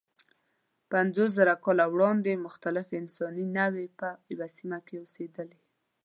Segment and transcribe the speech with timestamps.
[0.91, 5.59] پنځوسزره کاله وړاندې مختلفې انساني نوعې په یوه سیمه کې اوسېدلې.